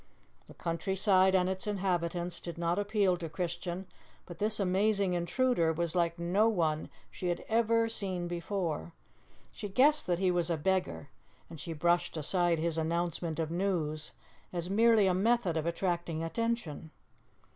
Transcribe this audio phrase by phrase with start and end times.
[0.47, 3.85] The countryside and its inhabitants did not appeal to Christian,
[4.25, 8.93] but this amazing intruder was like no one she had ever seen before.
[9.51, 11.11] She guessed that he was a beggar,
[11.51, 14.13] and she brushed aside his announcement of news
[14.51, 16.89] as merely a method of attracting attention.